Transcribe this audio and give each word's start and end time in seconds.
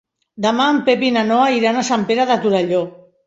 Demà 0.45 0.65
en 0.75 0.79
Pep 0.87 1.03
i 1.09 1.11
na 1.17 1.23
Noa 1.27 1.51
iran 1.57 1.77
a 1.81 1.85
Sant 1.91 2.07
Pere 2.09 2.27
de 2.31 2.39
Torelló. 2.47 2.81